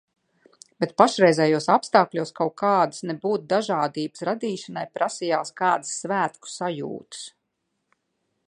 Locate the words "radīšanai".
4.31-4.87